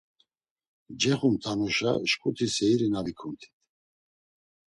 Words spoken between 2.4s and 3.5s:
seyiri na vikumt̆it.